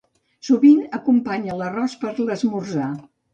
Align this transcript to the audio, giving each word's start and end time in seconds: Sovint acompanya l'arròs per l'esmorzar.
Sovint 0.47 0.79
acompanya 0.99 1.59
l'arròs 1.59 1.95
per 2.05 2.15
l'esmorzar. 2.29 2.89